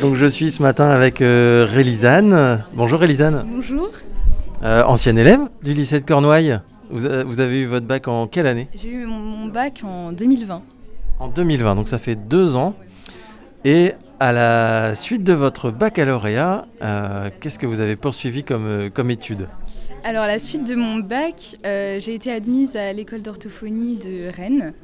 Donc 0.00 0.14
je 0.14 0.26
suis 0.26 0.52
ce 0.52 0.62
matin 0.62 0.86
avec 0.88 1.20
euh, 1.20 1.66
Rélisane. 1.68 2.64
Bonjour 2.74 3.00
Rélisane. 3.00 3.44
Bonjour. 3.48 3.90
Euh, 4.62 4.82
ancienne 4.84 5.18
élève 5.18 5.40
du 5.62 5.74
lycée 5.74 5.98
de 6.00 6.04
Cornouailles. 6.04 6.60
Vous, 6.90 7.04
a- 7.04 7.24
vous 7.24 7.40
avez 7.40 7.60
eu 7.60 7.66
votre 7.66 7.86
bac 7.86 8.06
en 8.06 8.26
quelle 8.28 8.46
année? 8.46 8.68
J'ai 8.74 8.90
eu 8.92 9.06
mon, 9.06 9.18
mon 9.18 9.46
bac 9.46 9.80
en 9.84 10.12
2020. 10.12 10.62
En 11.18 11.28
2020, 11.28 11.74
donc 11.74 11.88
ça 11.88 11.98
fait 11.98 12.14
deux 12.14 12.54
ans. 12.54 12.74
Et 13.64 13.92
à 14.20 14.32
la 14.32 14.94
suite 14.94 15.24
de 15.24 15.32
votre 15.32 15.70
baccalauréat, 15.72 16.64
euh, 16.80 17.30
qu'est-ce 17.40 17.58
que 17.58 17.66
vous 17.66 17.80
avez 17.80 17.96
poursuivi 17.96 18.44
comme, 18.44 18.66
euh, 18.66 18.90
comme 18.90 19.10
étude? 19.10 19.48
Alors, 20.04 20.22
à 20.22 20.26
la 20.28 20.38
suite 20.38 20.66
de 20.68 20.76
mon 20.76 20.98
bac, 20.98 21.56
euh, 21.66 21.98
j'ai 21.98 22.14
été 22.14 22.30
admise 22.30 22.76
à 22.76 22.92
l'école 22.92 23.22
d'orthophonie 23.22 23.96
de 23.96 24.30
Rennes, 24.34 24.74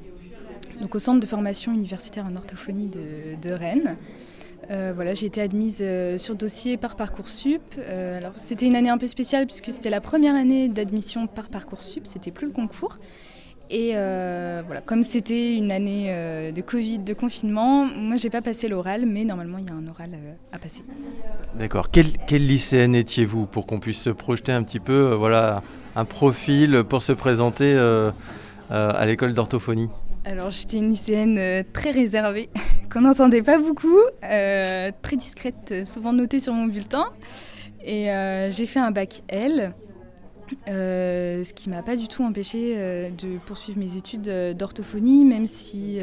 donc 0.81 0.95
au 0.97 0.99
centre 0.99 1.21
de 1.21 1.27
formation 1.27 1.73
universitaire 1.73 2.25
en 2.31 2.35
orthophonie 2.35 2.89
de, 2.89 3.49
de 3.49 3.55
Rennes. 3.55 3.97
Euh, 4.71 4.93
voilà, 4.95 5.15
j'ai 5.15 5.27
été 5.27 5.41
admise 5.41 5.81
euh, 5.83 6.19
sur 6.19 6.35
dossier 6.35 6.77
par 6.77 6.97
Parcoursup. 6.97 7.63
Euh, 7.79 8.19
alors, 8.19 8.33
c'était 8.39 8.67
une 8.67 8.77
année 8.77 8.91
un 8.91 8.99
peu 8.99 9.07
spéciale 9.07 9.47
puisque 9.47 9.73
c'était 9.73 9.91
la 9.91 10.01
première 10.01 10.35
année 10.35 10.69
d'admission 10.69 11.27
par 11.27 11.49
Parcoursup, 11.49 12.07
c'était 12.07 12.31
plus 12.31 12.47
le 12.47 12.53
concours. 12.53 12.99
Et 13.71 13.93
voilà, 13.93 14.83
comme 14.85 15.03
c'était 15.03 15.55
une 15.55 15.73
année 15.73 16.53
de 16.55 16.61
Covid, 16.61 16.99
de 16.99 17.15
confinement, 17.15 17.87
moi 17.87 18.17
j'ai 18.17 18.31
pas 18.31 18.43
passé 18.43 18.69
l'oral, 18.69 19.05
mais 19.07 19.25
normalement 19.25 19.59
il 19.59 19.65
y 19.65 19.71
a 19.71 19.73
un 19.73 19.89
oral 19.89 20.11
à 20.53 20.59
passer. 20.59 20.85
D'accord. 21.59 21.91
Quel, 21.91 22.13
quelle 22.29 22.47
lycéenne 22.47 22.95
étiez-vous 22.95 23.47
pour 23.47 23.67
qu'on 23.67 23.81
puisse 23.81 23.99
se 23.99 24.11
projeter 24.11 24.53
un 24.53 24.63
petit 24.63 24.81
peu, 24.81 25.15
voilà, 25.15 25.63
un 25.97 26.05
profil 26.05 26.85
pour 26.89 27.03
se 27.03 27.13
présenter 27.13 27.75
à 28.71 29.07
l'école 29.07 29.33
d'orthophonie? 29.33 29.89
Alors 30.27 30.51
j'étais 30.51 30.77
une 30.77 30.91
lycéenne 30.91 31.65
très 31.73 31.91
réservée, 31.91 32.51
qu'on 32.95 33.01
n'entendait 33.01 33.43
pas 33.43 33.59
beaucoup, 33.59 33.99
euh, 34.23 34.93
très 35.03 35.17
discrète, 35.17 35.73
euh, 35.73 35.85
souvent 35.85 36.13
notée 36.13 36.39
sur 36.39 36.53
mon 36.53 36.67
bulletin. 36.67 37.07
Et 37.85 38.11
euh, 38.11 38.53
j'ai 38.53 38.67
fait 38.67 38.79
un 38.79 38.93
bac 38.93 39.23
L, 39.29 39.75
ce 40.69 41.53
qui 41.53 41.69
m'a 41.69 41.83
pas 41.83 41.97
du 41.97 42.07
tout 42.07 42.23
empêché 42.23 42.77
de 43.11 43.39
poursuivre 43.45 43.79
mes 43.79 43.97
études 43.97 44.31
d'orthophonie, 44.57 45.25
même 45.25 45.47
si 45.47 45.99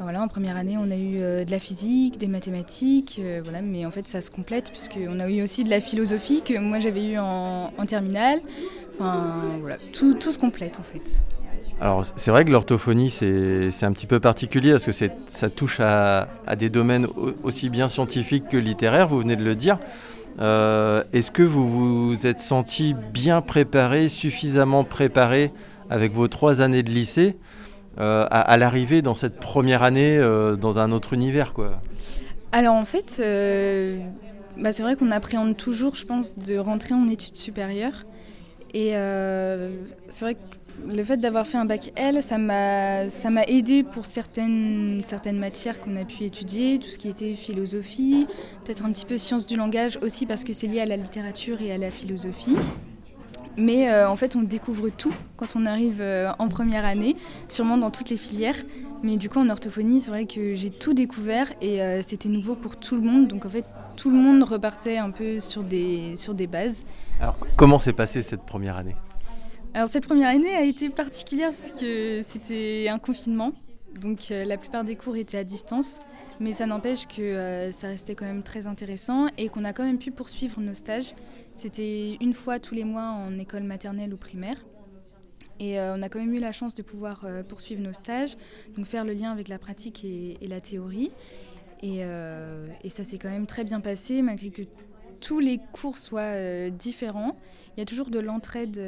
voilà, 0.00 0.22
en 0.22 0.28
première 0.28 0.56
année 0.56 0.76
on 0.76 0.90
a 0.90 0.96
eu 0.96 1.44
de 1.44 1.50
la 1.50 1.58
physique, 1.58 2.18
des 2.18 2.26
mathématiques, 2.26 3.20
voilà, 3.42 3.62
mais 3.62 3.86
en 3.86 3.90
fait 3.90 4.06
ça 4.06 4.20
se 4.20 4.30
complète 4.30 4.70
puisqu'on 4.70 5.18
a 5.18 5.30
eu 5.30 5.42
aussi 5.42 5.64
de 5.64 5.70
la 5.70 5.80
philosophie 5.80 6.42
que 6.42 6.58
moi 6.58 6.78
j'avais 6.78 7.04
eu 7.04 7.18
en, 7.18 7.70
terminale. 7.86 8.40
Enfin 8.94 9.32
voilà, 9.60 9.78
tout 9.92 10.20
se 10.20 10.38
complète 10.38 10.78
en 10.78 10.82
fait. 10.82 11.22
Alors 11.80 12.04
c'est 12.16 12.30
vrai 12.30 12.44
que 12.44 12.50
l'orthophonie 12.50 13.10
c'est 13.10 13.84
un 13.84 13.92
petit 13.92 14.06
peu 14.06 14.20
particulier 14.20 14.72
parce 14.72 14.84
que 14.84 14.92
ça 14.92 15.48
touche 15.48 15.80
à, 15.80 16.28
des 16.58 16.68
domaines 16.68 17.06
au- 17.06 17.32
aussi 17.42 17.70
bien 17.70 17.88
scientifiques 17.88 18.48
que 18.48 18.56
littéraires, 18.58 19.08
vous 19.08 19.18
venez 19.18 19.36
de 19.36 19.44
le 19.44 19.54
dire. 19.54 19.78
Euh, 20.40 21.02
Est-ce 21.12 21.30
que 21.30 21.42
vous 21.42 22.08
vous 22.08 22.26
êtes 22.26 22.40
senti 22.40 22.94
bien 22.94 23.40
préparé, 23.40 24.08
suffisamment 24.08 24.84
préparé 24.84 25.52
avec 25.88 26.12
vos 26.12 26.28
trois 26.28 26.60
années 26.60 26.82
de 26.82 26.90
lycée 26.90 27.36
euh, 27.98 28.26
à, 28.30 28.56
l'arrivée 28.56 29.02
dans 29.02 29.14
cette 29.14 29.40
première 29.40 29.82
année 29.82 30.16
euh, 30.18 30.56
dans 30.56 30.78
un 30.78 30.92
autre 30.92 31.14
univers 31.14 31.52
quoi? 31.52 31.80
Alors 32.52 32.74
en 32.74 32.84
fait, 32.84 33.22
bah, 34.56 34.72
c'est 34.72 34.82
vrai 34.82 34.96
qu'on 34.96 35.10
appréhende 35.10 35.56
toujours, 35.56 35.94
je 35.94 36.04
pense, 36.04 36.38
de 36.38 36.58
rentrer 36.58 36.94
en 36.94 37.08
études 37.08 37.36
supérieures. 37.36 38.04
Et 38.72 38.92
euh, 38.94 39.70
c'est 40.08 40.24
vrai 40.24 40.34
que 40.34 40.40
le 40.88 41.02
fait 41.04 41.16
d'avoir 41.16 41.46
fait 41.46 41.58
un 41.58 41.64
bac 41.64 41.92
L, 41.96 42.22
ça 42.22 42.38
m'a 42.38 43.44
aidé 43.46 43.82
pour 43.82 44.06
certaines, 44.06 45.00
certaines 45.04 45.38
matières 45.38 45.80
qu'on 45.80 45.96
a 45.96 46.04
pu 46.04 46.24
étudier, 46.24 46.78
tout 46.78 46.90
ce 46.90 46.98
qui 46.98 47.08
était 47.08 47.32
philosophie, 47.32 48.26
peut-être 48.64 48.84
un 48.84 48.92
petit 48.92 49.04
peu 49.04 49.18
sciences 49.18 49.46
du 49.46 49.56
langage 49.56 49.98
aussi 50.02 50.26
parce 50.26 50.44
que 50.44 50.52
c'est 50.52 50.68
lié 50.68 50.80
à 50.80 50.86
la 50.86 50.96
littérature 50.96 51.60
et 51.60 51.72
à 51.72 51.78
la 51.78 51.90
philosophie. 51.90 52.56
Mais 53.56 53.90
euh, 53.90 54.08
en 54.08 54.16
fait, 54.16 54.36
on 54.36 54.42
découvre 54.42 54.88
tout 54.90 55.12
quand 55.36 55.56
on 55.56 55.66
arrive 55.66 56.00
euh, 56.00 56.30
en 56.38 56.48
première 56.48 56.84
année, 56.84 57.16
sûrement 57.48 57.76
dans 57.76 57.90
toutes 57.90 58.10
les 58.10 58.16
filières. 58.16 58.56
Mais 59.02 59.16
du 59.16 59.28
coup, 59.28 59.38
en 59.38 59.48
orthophonie, 59.48 60.00
c'est 60.00 60.10
vrai 60.10 60.26
que 60.26 60.54
j'ai 60.54 60.70
tout 60.70 60.94
découvert 60.94 61.52
et 61.60 61.82
euh, 61.82 62.02
c'était 62.02 62.28
nouveau 62.28 62.54
pour 62.54 62.76
tout 62.76 62.96
le 62.96 63.02
monde. 63.02 63.28
Donc 63.28 63.46
en 63.46 63.50
fait, 63.50 63.64
tout 63.96 64.10
le 64.10 64.16
monde 64.16 64.42
repartait 64.42 64.98
un 64.98 65.10
peu 65.10 65.40
sur 65.40 65.62
des, 65.62 66.16
sur 66.16 66.34
des 66.34 66.46
bases. 66.46 66.84
Alors 67.20 67.36
comment 67.56 67.78
s'est 67.78 67.92
passée 67.92 68.22
cette 68.22 68.42
première 68.42 68.76
année? 68.76 68.96
Alors 69.74 69.88
cette 69.88 70.06
première 70.06 70.28
année 70.28 70.54
a 70.54 70.62
été 70.62 70.90
particulière 70.90 71.50
parce 71.50 71.72
que 71.72 72.22
c'était 72.22 72.88
un 72.88 72.98
confinement. 72.98 73.52
Donc 74.00 74.28
la 74.30 74.56
plupart 74.56 74.84
des 74.84 74.96
cours 74.96 75.16
étaient 75.16 75.38
à 75.38 75.44
distance. 75.44 76.00
Mais 76.40 76.54
ça 76.54 76.64
n'empêche 76.64 77.06
que 77.06 77.20
euh, 77.20 77.70
ça 77.70 77.88
restait 77.88 78.14
quand 78.14 78.24
même 78.24 78.42
très 78.42 78.66
intéressant 78.66 79.26
et 79.36 79.50
qu'on 79.50 79.62
a 79.62 79.74
quand 79.74 79.84
même 79.84 79.98
pu 79.98 80.10
poursuivre 80.10 80.58
nos 80.62 80.72
stages. 80.72 81.12
C'était 81.52 82.16
une 82.18 82.32
fois 82.32 82.58
tous 82.58 82.74
les 82.74 82.84
mois 82.84 83.08
en 83.08 83.38
école 83.38 83.64
maternelle 83.64 84.14
ou 84.14 84.16
primaire. 84.16 84.56
Et 85.58 85.78
euh, 85.78 85.94
on 85.94 86.00
a 86.00 86.08
quand 86.08 86.18
même 86.18 86.32
eu 86.32 86.40
la 86.40 86.52
chance 86.52 86.74
de 86.74 86.80
pouvoir 86.80 87.20
euh, 87.24 87.42
poursuivre 87.42 87.82
nos 87.82 87.92
stages, 87.92 88.38
donc 88.74 88.86
faire 88.86 89.04
le 89.04 89.12
lien 89.12 89.30
avec 89.30 89.48
la 89.48 89.58
pratique 89.58 90.02
et, 90.02 90.38
la 90.40 90.62
théorie. 90.62 91.10
Et, 91.82 92.00
ça 92.88 93.04
s'est 93.04 93.18
quand 93.18 93.30
même 93.30 93.46
très 93.46 93.64
bien 93.64 93.80
passé, 93.80 94.22
malgré 94.22 94.48
que 94.48 94.62
tous 95.20 95.40
les 95.40 95.60
cours 95.72 95.98
soient 95.98 96.70
différents. 96.70 97.36
Il 97.76 97.80
y 97.80 97.82
a 97.82 97.86
toujours 97.86 98.08
de 98.08 98.18
l'entraide 98.18 98.80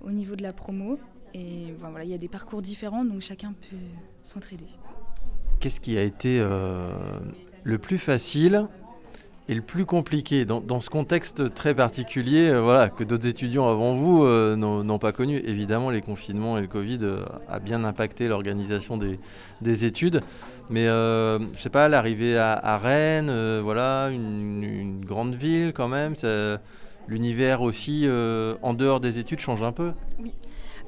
au 0.00 0.12
niveau 0.12 0.36
de 0.36 0.42
la 0.42 0.52
promo. 0.52 0.98
Et 1.32 1.72
voilà, 1.78 2.04
il 2.04 2.10
y 2.10 2.14
a 2.14 2.18
des 2.18 2.28
parcours 2.28 2.62
différents, 2.62 3.04
donc 3.04 3.20
chacun 3.20 3.52
peut 3.68 3.76
s'entraider. 4.22 4.66
Qu'est-ce 5.64 5.80
qui 5.80 5.96
a 5.96 6.02
été 6.02 6.40
euh, 6.40 6.90
le 7.62 7.78
plus 7.78 7.96
facile 7.96 8.68
et 9.48 9.54
le 9.54 9.62
plus 9.62 9.86
compliqué 9.86 10.44
dans, 10.44 10.80
ce 10.82 10.90
contexte 10.90 11.54
très 11.54 11.74
particulier 11.74 12.50
euh, 12.50 12.60
voilà, 12.60 12.90
que 12.90 13.02
d'autres 13.02 13.26
étudiants 13.26 13.66
avant 13.70 13.94
vous 13.94 14.24
euh, 14.24 14.56
n'ont 14.56 14.98
pas 14.98 15.12
connu 15.12 15.38
Évidemment, 15.46 15.88
les 15.88 16.02
confinements 16.02 16.58
et 16.58 16.60
le 16.60 16.66
Covid 16.66 16.98
euh, 17.00 17.24
a 17.48 17.60
bien 17.60 17.82
impacté 17.82 18.28
l'organisation 18.28 18.98
des, 18.98 19.18
des 19.62 19.86
études. 19.86 20.20
Mais 20.68 20.84
je 20.84 21.38
sais 21.56 21.70
pas, 21.70 21.88
l'arrivée 21.88 22.36
à, 22.36 22.76
Rennes, 22.76 23.60
voilà, 23.60 24.10
une, 24.10 25.02
grande 25.02 25.34
ville 25.34 25.72
quand 25.74 25.88
même, 25.88 26.14
l'univers 27.08 27.62
aussi 27.62 28.06
en 28.62 28.74
dehors 28.74 29.00
des 29.00 29.18
études 29.18 29.40
change 29.40 29.62
un 29.62 29.72
peu. 29.72 29.92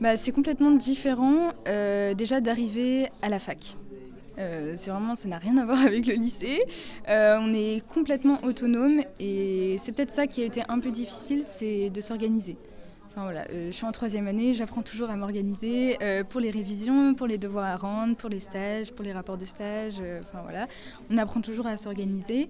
Bah, 0.02 0.16
c'est 0.16 0.32
complètement 0.32 0.70
différent 0.70 1.52
déjà 1.66 2.40
d'arriver 2.40 3.08
à 3.20 3.28
la 3.28 3.38
fac. 3.38 3.76
Euh, 4.38 4.74
c'est 4.76 4.90
vraiment, 4.90 5.14
ça 5.14 5.28
n'a 5.28 5.38
rien 5.38 5.56
à 5.56 5.64
voir 5.64 5.80
avec 5.86 6.06
le 6.06 6.14
lycée. 6.14 6.62
Euh, 7.08 7.38
on 7.40 7.52
est 7.54 7.86
complètement 7.88 8.38
autonome 8.42 9.02
et 9.18 9.76
c'est 9.78 9.92
peut-être 9.92 10.10
ça 10.10 10.26
qui 10.26 10.42
a 10.42 10.44
été 10.44 10.62
un 10.68 10.80
peu 10.80 10.90
difficile, 10.90 11.42
c'est 11.44 11.90
de 11.90 12.00
s'organiser. 12.00 12.56
Enfin 13.08 13.22
voilà, 13.22 13.46
euh, 13.50 13.68
je 13.68 13.76
suis 13.76 13.86
en 13.86 13.92
troisième 13.92 14.28
année, 14.28 14.52
j'apprends 14.52 14.82
toujours 14.82 15.08
à 15.08 15.16
m'organiser 15.16 15.96
pour 16.30 16.40
les 16.40 16.50
révisions, 16.50 17.14
pour 17.14 17.26
les 17.26 17.38
devoirs 17.38 17.64
à 17.64 17.76
rendre, 17.76 18.14
pour 18.14 18.28
les 18.28 18.40
stages, 18.40 18.92
pour 18.92 19.04
les 19.04 19.12
rapports 19.12 19.38
de 19.38 19.46
stage. 19.46 20.02
Enfin 20.20 20.42
voilà, 20.42 20.66
on 21.10 21.16
apprend 21.16 21.40
toujours 21.40 21.66
à 21.66 21.76
s'organiser. 21.78 22.48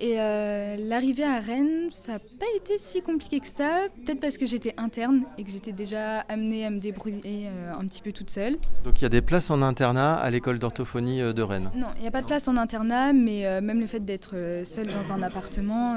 Et 0.00 0.14
euh, 0.18 0.76
l'arrivée 0.88 1.24
à 1.24 1.38
Rennes, 1.38 1.88
ça 1.90 2.12
n'a 2.12 2.18
pas 2.18 2.46
été 2.56 2.74
si 2.78 3.02
compliqué 3.02 3.40
que 3.40 3.46
ça, 3.46 3.86
peut-être 4.04 4.20
parce 4.20 4.36
que 4.36 4.46
j'étais 4.46 4.74
interne 4.76 5.22
et 5.38 5.44
que 5.44 5.50
j'étais 5.50 5.72
déjà 5.72 6.20
amenée 6.20 6.66
à 6.66 6.70
me 6.70 6.80
débrouiller 6.80 7.48
euh, 7.48 7.72
un 7.78 7.86
petit 7.86 8.02
peu 8.02 8.12
toute 8.12 8.30
seule. 8.30 8.56
Donc 8.84 9.00
il 9.00 9.02
y 9.02 9.04
a 9.04 9.10
des 9.10 9.20
places 9.20 9.50
en 9.50 9.62
internat 9.62 10.14
à 10.14 10.30
l'école 10.30 10.58
d'orthophonie 10.58 11.20
euh, 11.20 11.32
de 11.32 11.42
Rennes. 11.42 11.70
Non, 11.76 11.88
il 11.96 12.02
n'y 12.02 12.08
a 12.08 12.10
pas 12.10 12.22
de 12.22 12.26
place 12.26 12.48
en 12.48 12.56
internat, 12.56 13.12
mais 13.12 13.46
euh, 13.46 13.60
même 13.60 13.80
le 13.80 13.86
fait 13.86 14.00
d'être 14.04 14.34
seule 14.64 14.88
dans 14.88 15.12
un 15.12 15.22
appartement, 15.22 15.96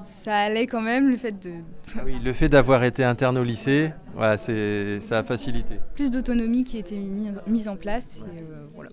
ça 0.00 0.36
allait 0.36 0.66
quand 0.66 0.80
même, 0.80 1.10
le 1.10 1.16
fait 1.16 1.32
de 1.32 1.54
Ah 1.96 2.02
oui, 2.04 2.16
le 2.22 2.32
fait 2.32 2.48
d'avoir 2.48 2.84
été 2.84 3.04
interne 3.04 3.38
au 3.38 3.44
lycée, 3.44 3.90
voilà, 4.14 4.36
ça 4.38 5.18
a 5.18 5.22
facilité. 5.24 5.80
plus 5.94 6.10
d'autonomie 6.10 6.64
qui 6.64 6.78
était 6.78 6.96
mise, 6.96 7.40
mise 7.46 7.68
en 7.68 7.76
place. 7.76 8.18
et, 8.18 8.42
voilà. 8.74 8.90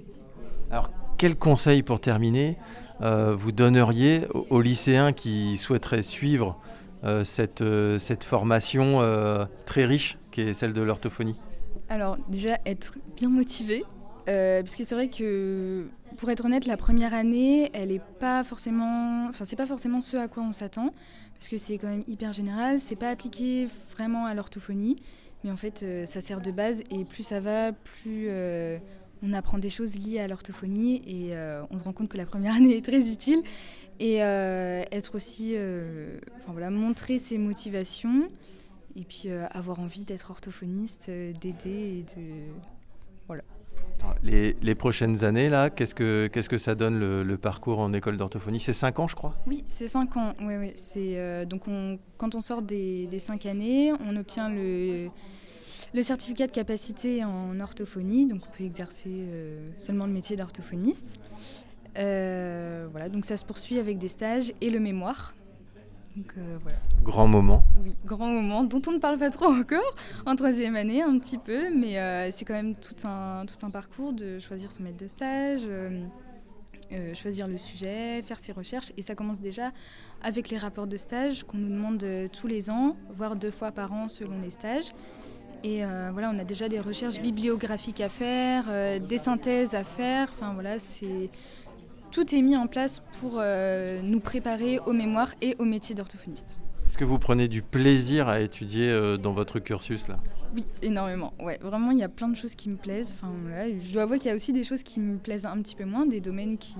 Alors, 0.71 0.89
quel 1.17 1.35
conseil 1.35 1.83
pour 1.83 1.99
terminer? 1.99 2.57
Vous 3.01 3.51
donneriez 3.51 4.27
aux, 4.49 4.61
lycéens 4.61 5.13
qui 5.13 5.57
souhaiteraient 5.57 6.03
suivre 6.03 6.57
euh, 7.05 7.23
cette, 7.23 7.61
euh, 7.61 7.97
cette 7.97 8.25
formation 8.25 8.99
euh, 8.99 9.45
très 9.65 9.85
riche 9.85 10.17
qui 10.31 10.41
est 10.41 10.53
celle 10.53 10.73
de 10.73 10.81
l'orthophonie? 10.81 11.35
Alors 11.87 12.17
déjà 12.27 12.57
être 12.65 12.95
bien 13.15 13.29
motivé, 13.29 13.85
euh, 14.27 14.61
parce 14.61 14.75
que 14.75 14.83
c'est 14.83 14.95
vrai 14.95 15.07
que 15.07 15.87
pour 16.17 16.29
être 16.29 16.43
honnête, 16.43 16.65
la 16.65 16.75
première 16.75 17.13
année, 17.13 17.71
elle 17.73 17.91
est 17.91 18.01
pas 18.19 18.43
forcément, 18.43 19.27
enfin 19.29 19.45
c'est 19.45 19.55
pas 19.55 19.65
forcément 19.65 20.01
ce 20.01 20.17
à 20.17 20.27
quoi 20.27 20.43
on 20.43 20.51
s'attend, 20.51 20.93
parce 21.35 21.47
que 21.47 21.57
c'est 21.57 21.77
quand 21.77 21.87
même 21.87 22.03
hyper 22.07 22.33
général, 22.33 22.81
c'est 22.81 22.97
pas 22.97 23.09
appliqué 23.09 23.67
vraiment 23.95 24.25
à 24.25 24.33
l'orthophonie, 24.33 24.97
mais 25.43 25.51
en 25.51 25.57
fait 25.57 25.83
euh, 25.83 26.05
ça 26.05 26.19
sert 26.19 26.41
de 26.41 26.51
base 26.51 26.83
et 26.91 27.05
plus 27.05 27.23
ça 27.23 27.39
va, 27.39 27.71
plus 27.71 28.27
euh, 28.27 28.77
on 29.23 29.33
apprend 29.33 29.57
des 29.57 29.69
choses 29.69 29.97
liées 29.97 30.19
à 30.19 30.27
l'orthophonie 30.27 31.01
et 31.05 31.35
euh, 31.35 31.63
on 31.71 31.77
se 31.77 31.83
rend 31.83 31.93
compte 31.93 32.09
que 32.09 32.17
la 32.17 32.25
première 32.25 32.55
année 32.57 32.77
est 32.77 32.85
très 32.85 33.11
utile 33.11 33.41
et 33.99 34.17
euh, 34.21 34.83
être 34.91 35.15
aussi, 35.15 35.53
euh, 35.55 36.19
enfin 36.37 36.53
voilà, 36.53 36.69
montrer 36.69 37.17
ses 37.17 37.37
motivations 37.37 38.29
et 38.95 39.03
puis 39.03 39.29
avoir 39.51 39.79
envie 39.79 40.03
d'être 40.03 40.31
orthophoniste, 40.31 41.09
d'aider 41.09 41.99
et 41.99 42.05
de 42.19 43.35
Les, 44.23 44.57
les, 44.61 44.75
prochaines 44.75 45.23
années, 45.23 45.47
là, 45.47 45.69
qu'est-ce 45.69 45.93
que, 45.93 46.27
qu'est-ce 46.33 46.49
que 46.49 46.57
ça 46.57 46.73
donne 46.73 46.99
le, 46.99 47.37
parcours 47.37 47.79
en 47.79 47.93
école 47.93 48.17
d'orthophonie? 48.17 48.59
C'est 48.59 48.73
5 48.73 48.99
ans, 48.99 49.07
je 49.07 49.15
crois? 49.15 49.35
Oui, 49.45 49.63
c'est 49.67 49.87
5 49.87 50.17
ans. 50.17 50.33
Oui, 50.41 50.55
oui. 50.57 50.71
C'est, 50.75 51.45
donc 51.45 51.67
on, 51.67 51.99
quand 52.17 52.33
on 52.33 52.41
sort 52.41 52.61
des, 52.61 53.05
des 53.07 53.19
5 53.19 53.45
années, 53.45 53.93
on 54.05 54.17
obtient 54.17 54.49
le, 54.49 55.09
le 55.93 56.03
certificat 56.03 56.47
de 56.47 56.51
capacité 56.51 57.23
en 57.23 57.59
orthophonie, 57.59 58.27
donc 58.27 58.41
on 58.47 58.57
peut 58.57 58.63
exercer 58.63 59.25
seulement 59.79 60.05
le 60.05 60.13
métier 60.13 60.35
d'orthophoniste. 60.35 61.19
voilà, 61.95 63.09
donc 63.09 63.25
ça 63.25 63.37
se 63.37 63.45
poursuit 63.45 63.79
avec 63.79 63.97
des 63.97 64.07
stages 64.07 64.53
et 64.61 64.69
le 64.69 64.79
mémoire. 64.79 65.33
Euh, 66.37 66.57
grand 67.03 67.27
moment. 67.27 67.63
Oui, 67.83 67.95
grand 68.05 68.27
moment 68.27 68.63
dont 68.63 68.81
on 68.87 68.91
ne 68.91 68.97
parle 68.97 69.17
pas 69.17 69.29
trop 69.29 69.45
encore 69.45 69.95
en 70.25 70.35
troisième 70.35 70.75
année, 70.75 71.01
un 71.01 71.17
petit 71.19 71.37
peu, 71.37 71.73
mais 71.73 71.97
euh, 71.97 72.29
c'est 72.31 72.45
quand 72.45 72.53
même 72.53 72.75
tout 72.75 73.07
un, 73.07 73.45
tout 73.45 73.65
un 73.65 73.69
parcours 73.69 74.13
de 74.13 74.39
choisir 74.39 74.71
son 74.71 74.83
maître 74.83 74.97
de 74.97 75.07
stage, 75.07 75.61
euh, 75.65 77.13
choisir 77.13 77.47
le 77.47 77.57
sujet, 77.57 78.21
faire 78.21 78.39
ses 78.39 78.51
recherches. 78.51 78.91
Et 78.97 79.01
ça 79.01 79.15
commence 79.15 79.39
déjà 79.39 79.71
avec 80.21 80.49
les 80.49 80.57
rapports 80.57 80.87
de 80.87 80.97
stage 80.97 81.43
qu'on 81.43 81.57
nous 81.57 81.69
demande 81.69 82.05
tous 82.33 82.47
les 82.47 82.69
ans, 82.69 82.97
voire 83.13 83.35
deux 83.35 83.51
fois 83.51 83.71
par 83.71 83.93
an 83.93 84.07
selon 84.09 84.41
les 84.41 84.49
stages. 84.49 84.91
Et 85.63 85.83
voilà, 86.13 86.31
on 86.33 86.39
a 86.39 86.43
déjà 86.43 86.69
des 86.69 86.79
recherches 86.79 87.21
bibliographiques 87.21 88.01
à 88.01 88.09
faire, 88.09 88.65
des 88.99 89.17
synthèses 89.17 89.75
à 89.75 89.83
faire. 89.83 90.29
Enfin 90.31 90.53
voilà, 90.53 90.79
c'est 90.79 91.29
tout 92.11 92.35
est 92.35 92.41
mis 92.41 92.57
en 92.57 92.67
place 92.67 93.01
pour 93.19 93.35
euh, 93.37 94.01
nous 94.01 94.19
préparer 94.19 94.79
aux 94.79 94.93
mémoires 94.93 95.33
et 95.41 95.55
au 95.59 95.65
métier 95.65 95.95
d'orthophoniste. 95.95 96.57
Est-ce 96.87 96.97
que 96.97 97.05
vous 97.05 97.19
prenez 97.19 97.47
du 97.47 97.61
plaisir 97.61 98.27
à 98.27 98.39
étudier 98.39 98.89
euh, 98.89 99.17
dans 99.17 99.31
votre 99.31 99.59
cursus 99.59 100.07
là? 100.07 100.19
Oui, 100.55 100.65
énormément. 100.81 101.33
Ouais, 101.39 101.59
vraiment, 101.61 101.91
il 101.91 101.99
y 101.99 102.03
a 102.03 102.09
plein 102.09 102.27
de 102.27 102.35
choses 102.35 102.55
qui 102.55 102.69
me 102.69 102.77
plaisent. 102.77 103.15
Enfin, 103.15 103.31
je 103.55 103.93
dois 103.93 104.03
avouer 104.03 104.17
qu'il 104.17 104.29
y 104.29 104.31
a 104.31 104.35
aussi 104.35 104.51
des 104.51 104.63
choses 104.63 104.81
qui 104.81 104.99
me 104.99 105.17
plaisent 105.17 105.45
un 105.45 105.61
petit 105.61 105.75
peu 105.75 105.85
moins, 105.85 106.07
des 106.07 106.21
domaines 106.21 106.57
qui, 106.57 106.77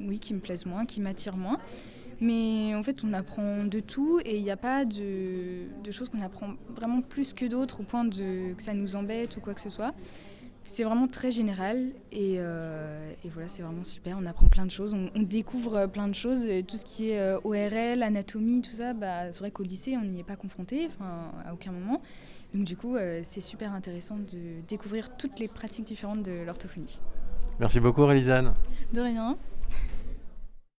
oui, 0.00 0.18
qui 0.18 0.34
me 0.34 0.40
plaisent 0.40 0.66
moins, 0.66 0.84
qui 0.84 1.00
m'attirent 1.00 1.38
moins. 1.38 1.58
Mais 2.20 2.74
en 2.74 2.82
fait, 2.82 3.04
on 3.04 3.12
apprend 3.12 3.64
de 3.64 3.80
tout 3.80 4.20
et 4.24 4.36
il 4.36 4.42
n'y 4.42 4.50
a 4.50 4.56
pas 4.56 4.84
de, 4.84 5.66
de 5.82 5.90
choses 5.90 6.08
qu'on 6.08 6.22
apprend 6.22 6.54
vraiment 6.74 7.02
plus 7.02 7.32
que 7.34 7.44
d'autres 7.44 7.80
au 7.80 7.82
point 7.84 8.04
de, 8.04 8.54
que 8.54 8.62
ça 8.62 8.74
nous 8.74 8.96
embête 8.96 9.36
ou 9.36 9.40
quoi 9.40 9.54
que 9.54 9.60
ce 9.60 9.68
soit. 9.68 9.94
C'est 10.66 10.82
vraiment 10.82 11.06
très 11.06 11.30
général 11.30 11.92
euh, 12.12 13.12
et, 13.24 13.28
voilà, 13.28 13.48
c'est 13.48 13.62
vraiment 13.62 13.84
super. 13.84 14.18
On 14.20 14.26
apprend 14.26 14.48
plein 14.48 14.66
de 14.66 14.70
choses, 14.70 14.94
on, 14.94 15.22
découvre 15.22 15.86
plein 15.86 16.08
de 16.08 16.14
choses. 16.14 16.48
tout 16.66 16.76
ce 16.76 16.84
qui 16.84 17.10
est 17.10 17.20
euh, 17.20 17.38
ORL, 17.44 18.02
anatomie, 18.02 18.62
tout 18.62 18.72
ça, 18.72 18.92
bah, 18.92 19.30
c'est 19.30 19.38
vrai 19.38 19.52
qu'au 19.52 19.62
lycée, 19.62 19.96
on 19.96 20.04
n'y 20.04 20.18
est 20.18 20.24
pas 20.24 20.34
confronté, 20.34 20.88
à 21.46 21.54
aucun 21.54 21.70
moment. 21.70 22.02
Donc 22.52 22.64
du 22.64 22.76
coup, 22.76 22.96
euh, 22.96 23.20
c'est 23.22 23.40
super 23.40 23.72
intéressant 23.72 24.16
de 24.16 24.60
découvrir 24.66 25.16
toutes 25.16 25.38
les 25.38 25.46
pratiques 25.46 25.84
différentes 25.84 26.24
de 26.24 26.44
l'orthophonie. 26.44 27.00
Merci 27.60 27.78
beaucoup, 27.78 28.04
Rélisane. 28.04 28.52
De 28.92 29.00
rien. 29.00 29.38